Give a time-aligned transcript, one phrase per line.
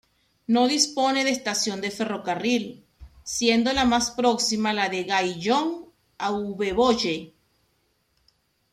[0.47, 2.87] No dispone de estación de ferrocarril,
[3.23, 7.35] siendo la más próxima la de Gaillon-Aubevoye.